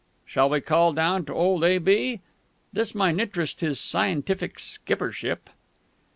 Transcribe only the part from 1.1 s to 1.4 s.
to